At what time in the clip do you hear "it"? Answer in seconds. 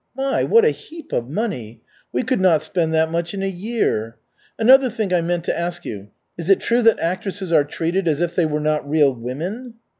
6.49-6.59